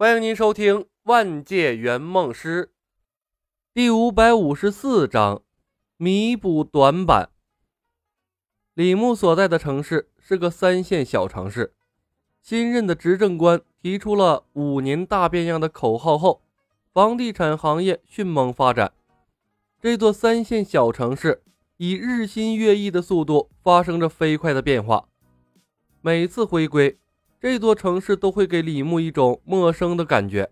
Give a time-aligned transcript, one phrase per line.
[0.00, 2.64] 欢迎您收听《万界圆梦师》
[3.74, 5.42] 第五百五十四章：
[5.98, 7.28] 弥补短板。
[8.72, 11.74] 李牧所在的城市是个三线小城市，
[12.40, 16.40] 新任的执政官提出了“五年大变样”的口号后，
[16.94, 18.94] 房地产行业迅猛发展。
[19.82, 21.42] 这座三线小城市
[21.76, 25.08] 以日新月异的速度发生着飞快的变化，
[26.00, 26.98] 每次回归。
[27.40, 30.50] 这座城市都会给李牧一种陌生的感觉。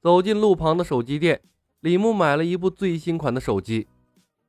[0.00, 1.42] 走进路旁的手机店，
[1.80, 3.88] 李牧买了一部最新款的手机，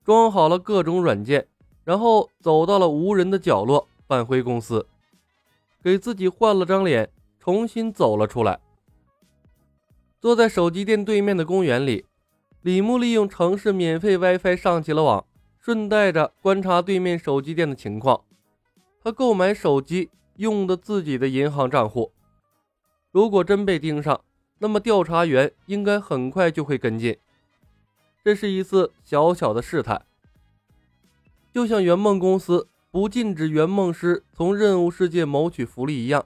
[0.06, 1.48] 装好了各种软件，
[1.84, 4.86] 然后走到了无人的角落，返回公司，
[5.84, 7.10] 给自己换了张脸，
[7.40, 8.60] 重新走了出来。
[10.20, 12.06] 坐在手机店对面的公园里，
[12.62, 15.26] 李牧利用城市免费 WiFi 上起了网，
[15.58, 18.22] 顺带着观察对面手机店的情况。
[19.04, 20.12] 他购买手机。
[20.38, 22.12] 用的自己的银行账户，
[23.12, 24.22] 如果真被盯上，
[24.60, 27.18] 那么调查员应该很快就会跟进。
[28.24, 30.06] 这是一次小小的试探，
[31.52, 36.26] 就像圆梦公司不禁止圆梦师从任务世界谋取福利一样，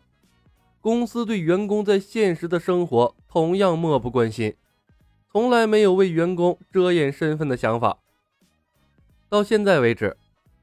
[0.81, 4.55] 公司对员工在现实的生活同样漠不关心，
[5.31, 7.97] 从来没有为员工遮掩身份的想法。
[9.27, 10.15] 到现在为止，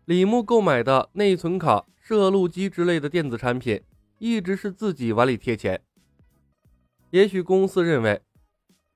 [0.05, 1.85] 李牧购买的内存卡。
[2.03, 3.81] 摄录机之类的电子产品
[4.19, 5.81] 一直是自己碗里贴钱。
[7.11, 8.21] 也许公司认为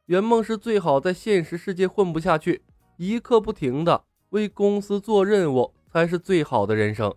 [0.06, 2.64] 圆梦师最好在现实世界混不下去，
[2.96, 7.14] 一刻不停的为公司做任务才是最好的人生。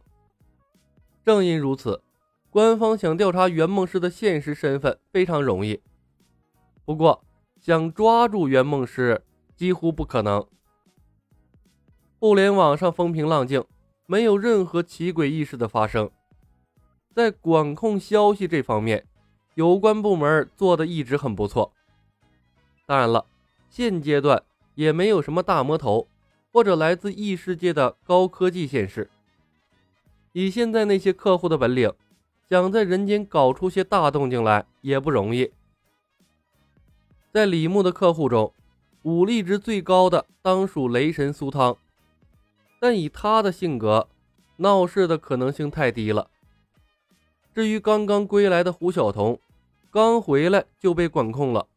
[1.25, 2.03] 正因如此，
[2.51, 5.81] 官方想调查圆梦师的现实身份非常容易，
[6.85, 7.25] 不过
[7.59, 9.23] 想抓住圆梦师
[9.55, 10.45] 几乎不可能。
[12.19, 13.65] 互联网上风平浪静。
[14.11, 16.09] 没有任何奇诡异事的发生，
[17.13, 19.05] 在管控消息这方面，
[19.53, 21.71] 有关部门做的一直很不错。
[22.87, 23.23] 当然了，
[23.69, 24.41] 现阶段
[24.73, 26.07] 也没有什么大魔头
[26.52, 29.08] 或者来自异世界的高科技现世。
[30.31, 31.93] 以现在那些客户的本领，
[32.49, 35.52] 想在人间搞出些大动静来也不容易。
[37.31, 38.52] 在李牧的客户中，
[39.03, 41.77] 武力值最高的当属雷神苏汤。
[42.79, 44.07] 但以他的性格，
[44.57, 46.29] 闹事的可能性太低了。
[47.53, 49.39] 至于刚刚归来的胡晓彤，
[49.91, 51.67] 刚回来就被管控了，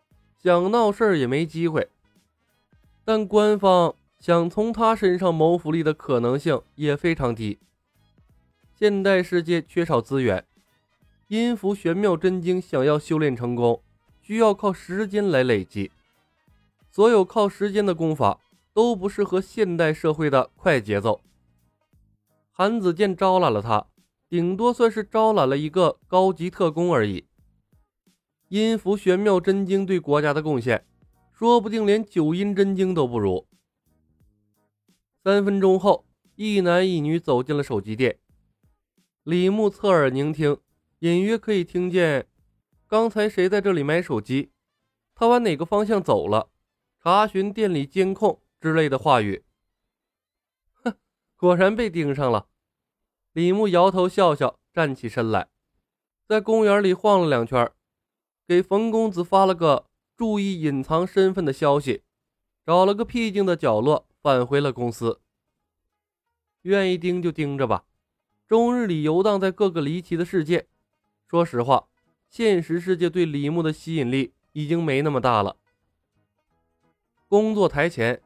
[0.42, 1.88] 想闹事也没机会。
[3.04, 7.58] 但官方想从他身上谋福利的可能性也非常低。
[8.78, 10.44] 现代世界缺少资源，
[11.28, 13.82] 阴符玄妙真经想要修炼成功，
[14.20, 15.90] 需要靠时间来累积。
[16.90, 18.38] 所有靠时间的功法。
[18.72, 21.21] 都不适合现代社会的快节奏。
[22.50, 23.87] 韩子健招揽了他，
[24.28, 27.27] 顶多算是招揽了一个高级特工而已。
[28.49, 30.87] 阴符玄妙真经对国家的贡献，
[31.32, 33.47] 说不定连九阴真经都不如。
[35.22, 36.05] 三分钟后，
[36.37, 38.19] 一男一女走进了手机店。
[39.22, 40.59] 李牧侧耳聆听，
[40.99, 42.27] 隐约可以听见
[42.87, 44.50] 刚才谁在这里买手机，
[45.15, 46.50] 他往哪个方向走了，
[47.03, 48.41] 查询店里监控。
[48.62, 49.43] 之类的话语，
[50.84, 50.95] 哼，
[51.37, 52.47] 果然被盯上了。
[53.33, 55.49] 李牧摇头笑笑，站起身来，
[56.28, 57.69] 在公园里晃了两圈，
[58.47, 59.87] 给冯公子发了个
[60.17, 62.05] 注意隐藏身份的消息，
[62.65, 65.21] 找了个僻静的角落返回了公司。
[66.61, 67.84] 愿意盯就盯着吧，
[68.47, 70.69] 终日里游荡在各个离奇的世界。
[71.27, 71.89] 说实话，
[72.31, 75.56] 现实世界对李牧的吸引力已经没那么大了。
[77.27, 78.23] 工作台前。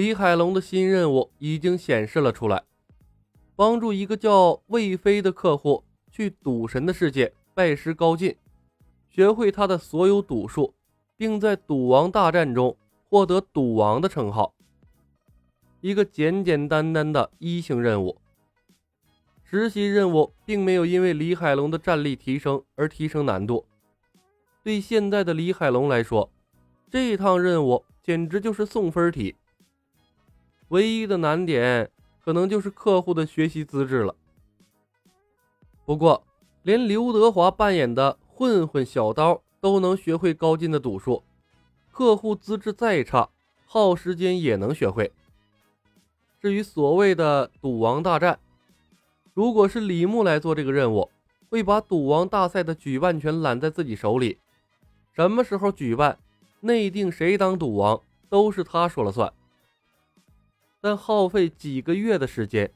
[0.00, 2.62] 李海龙的新任务已经显示了出来，
[3.54, 8.34] 帮助一个叫魏飞的客户去赌神的世界拜师高进，
[9.10, 10.72] 学会他的所有赌术，
[11.18, 12.74] 并在赌王大战中
[13.10, 14.54] 获得赌王的称号。
[15.82, 18.16] 一个简简单单的一星任务。
[19.44, 23.66] 实习任务并没有因为李海龙的战力提升而提升难度。
[24.64, 26.32] 对现在的李海龙来说，
[26.90, 29.36] 这趟任务简直就是送分题。
[30.70, 31.88] 唯一的难点
[32.24, 34.14] 可能就是客户的学习资质了。
[35.84, 36.22] 不过，
[36.62, 41.22] 连刘德华扮演的混混小刀都能学会高进的赌术，
[41.90, 43.28] 客户资质再差，
[43.66, 45.10] 耗时间也能学会。
[46.40, 48.38] 至于所谓的赌王大战，
[49.34, 51.10] 如果是李牧来做这个任务，
[51.48, 54.38] 会把赌王大赛的举办权揽在自己手里，
[55.12, 56.16] 什么时候举办，
[56.60, 59.32] 内定谁当赌王，都是他说了算。
[60.80, 62.72] 但耗费几个月的时间，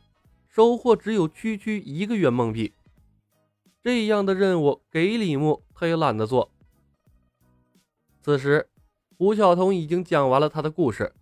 [0.49, 2.73] 收获只有区区一个圆梦币，
[3.83, 6.51] 这样的任务给李牧他也懒得做，
[8.23, 8.69] 此时，
[9.17, 11.13] 胡晓彤已经讲完了他的故事。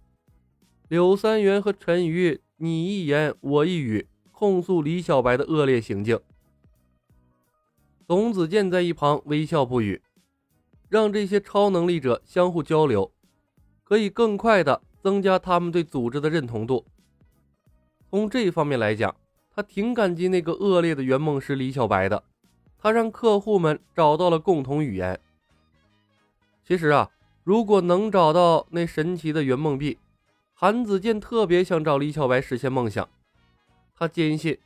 [0.89, 6.21] 柳三元和陈瑜你一言我一语，控诉李小白的恶劣行径。
[8.07, 10.03] 董子健在一旁微笑不语，
[10.89, 13.11] 让这些超能力者相互交流，
[13.83, 16.87] 可以更快的增加他们对组织的认同度。
[18.09, 19.15] 从这方面来讲，
[19.55, 22.23] 他挺感激那个恶劣的圆梦师李小白的，
[22.79, 25.19] 他让客户们找到了共同语言。
[26.65, 27.11] 其实啊，
[27.43, 29.99] 如果能找到那神奇的圆梦币，
[30.55, 33.09] 韩子健特别想找李小白实现梦想。
[33.95, 34.57] 他坚信，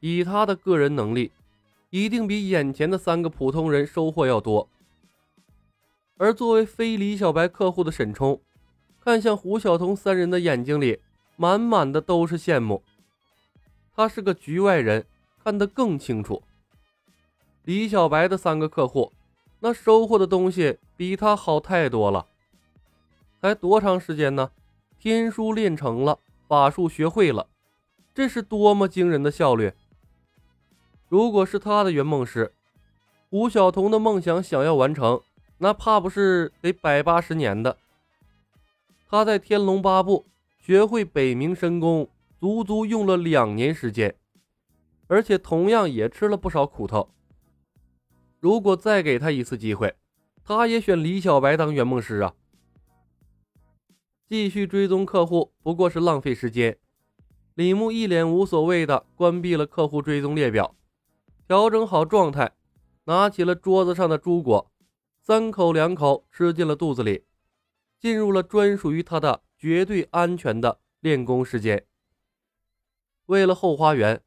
[0.00, 1.32] 以他的个人能力，
[1.90, 4.68] 一定比眼前的三个普通人收获要多。
[6.16, 8.40] 而作为非李小白客户的沈冲，
[9.06, 10.98] 看向胡晓彤三人的眼睛里，
[11.36, 12.82] 满满的都是羡慕。
[13.94, 15.06] 他是个局外人，
[15.44, 16.42] 看得更清楚。
[17.62, 19.12] 李小白的三个客户。
[19.60, 22.26] 那收获的东西比他好太多了。
[23.40, 24.50] 才多长时间呢？
[24.98, 26.18] 天书练成了，
[26.48, 27.46] 法术学会了，
[28.12, 29.72] 这是多么惊人的效率！
[31.08, 32.52] 如果是他的圆梦师，
[33.30, 35.20] 胡晓彤的梦想想要完成，
[35.58, 37.76] 那怕不是得百八十年的。
[39.08, 40.26] 他在天龙八部
[40.58, 42.10] 学会北冥神功，
[42.40, 44.16] 足足用了两年时间，
[45.06, 47.10] 而且同样也吃了不少苦头。
[48.40, 49.94] 如果再给他一次机会，
[50.44, 52.34] 他也选李小白当圆梦师啊！
[54.28, 56.76] 继续追踪客户不过是浪费时间。
[57.54, 60.74] 李牧一脸无所谓的关闭了客户追踪列表，
[61.46, 62.52] 调整好状态，
[63.04, 64.70] 拿起了桌子上的朱果，
[65.22, 67.24] 三口两口吃进了肚子里，
[67.98, 71.86] 进入了专属于他的绝对安全的练功时间。
[73.26, 74.22] 为了后花园，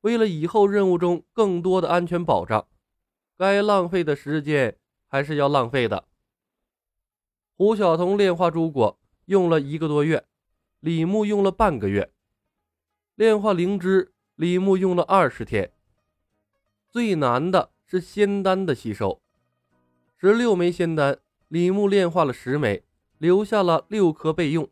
[0.00, 2.66] 为了以后任务中更多的安全保障。
[3.36, 4.76] 该浪费的时间
[5.06, 6.06] 还是要浪费的。
[7.54, 10.26] 胡晓彤炼化朱果用了一个多月，
[10.80, 12.10] 李牧用了半个月；
[13.14, 15.72] 炼化灵芝，李牧用了二十天。
[16.90, 19.22] 最难的是仙丹的吸收，
[20.18, 21.18] 十六枚仙丹，
[21.48, 22.84] 李牧炼化了十枚，
[23.20, 24.66] 留下了六颗备用。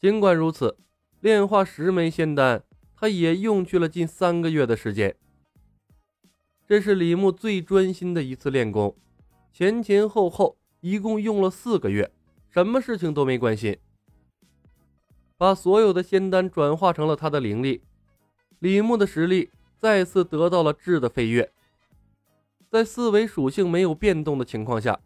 [0.00, 0.78] 尽管如此，
[1.20, 2.64] 炼化十枚仙丹，
[2.96, 5.14] 他也用去了近三个月的时间。
[6.66, 8.96] 这是李牧最专心的一次练功，
[9.52, 12.10] 前前后后一共用了四个月，
[12.48, 13.78] 什么事情都没关心，
[15.36, 17.82] 把所有的仙丹转化成了他的灵力，
[18.58, 21.52] 李牧的实力再次得到了质的飞跃。
[22.70, 24.98] 在四维属性没有变动的情况下，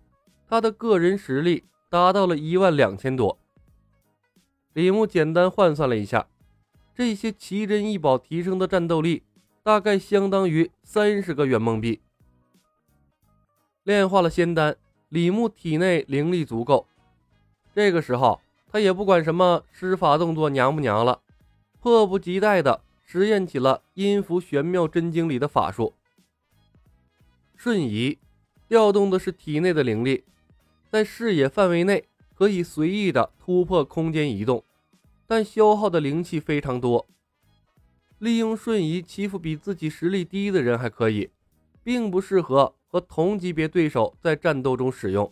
[0.46, 3.38] 他的个人实力达到了一万两千多。
[4.72, 6.28] 李牧简单换算了一下，
[6.94, 9.22] 这些奇珍异宝提升的战斗力。
[9.62, 12.00] 大概相当于三十个圆梦币。
[13.82, 14.76] 炼化了仙丹，
[15.08, 16.86] 李牧体内灵力足够。
[17.74, 18.40] 这个时候，
[18.70, 21.20] 他也不管什么施法动作娘不娘了，
[21.80, 25.94] 迫不及待地实验起了阴符玄妙真经里的法术。
[27.56, 28.18] 瞬移，
[28.68, 30.22] 调动的是体内的灵力，
[30.96, 34.64] 在视野范围内可以随意的突破空间移动，
[35.26, 37.06] 但消耗的灵气非常多。
[38.18, 41.28] 利用瞬移欺负比自己实力低的人还可以，
[41.84, 45.30] 并不适合和同级别对手在战斗中使用。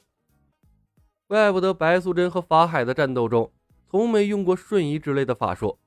[1.27, 3.51] 怪不得白素贞和法海的战斗中
[3.89, 5.79] 从没用过瞬移之类的法术，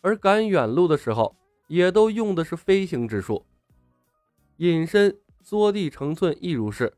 [0.00, 1.36] 而赶远路的时候
[1.68, 3.46] 也都用的是飞行之术。
[4.56, 6.92] 隐身、缩地成寸亦如是。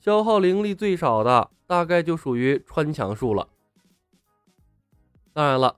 [0.00, 3.48] 消耗灵力最少的大概就属于穿墙术了。
[5.32, 5.76] 当然了。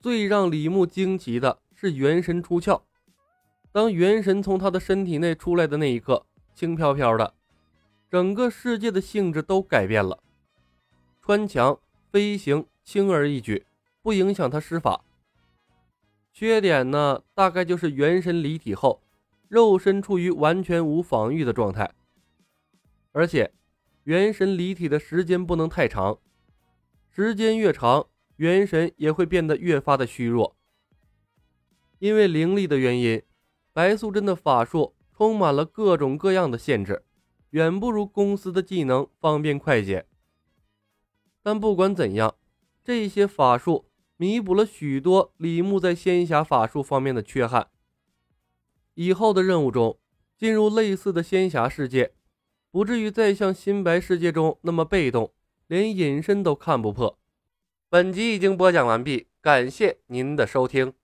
[0.00, 2.82] 最让李牧惊奇的是元神出窍，
[3.70, 6.26] 当元神从他的身体内出来的那一刻，
[6.56, 7.32] 轻飘飘的，
[8.10, 10.18] 整个世界的性质都改变了。
[11.20, 11.78] 穿墙
[12.10, 13.64] 飞行轻而易举，
[14.02, 15.04] 不影响他施法。
[16.32, 19.00] 缺点呢，大概就是元神离体后，
[19.46, 21.88] 肉身处于完全无防御的状态，
[23.12, 23.52] 而且
[24.04, 26.18] 元神离体的时间不能太长，
[27.10, 28.06] 时间越长。
[28.36, 30.56] 元神也会变得越发的虚弱，
[32.00, 33.22] 因为灵力的原因，
[33.72, 37.04] 白素贞的法术充满了各种各样的限制，
[37.50, 40.06] 远不如公司的技能方便快捷。
[41.40, 42.34] 但不管怎样，
[42.82, 43.84] 这些法术
[44.16, 47.68] 弥补了许多李牧在仙侠法术方面的缺憾。
[48.94, 50.00] 以后的任务中，
[50.36, 52.12] 进入类似的仙侠世界，
[52.72, 55.34] 不至于再像新白世界中那么被动，
[55.66, 57.18] 连隐身都看不破。
[57.90, 60.94] 本集已经播讲完毕，感谢您的收听。